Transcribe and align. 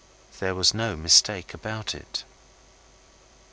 There 0.39 0.55
was 0.55 0.73
no 0.73 0.95
mistake 0.97 1.53
about 1.53 1.93
it. 1.93 2.23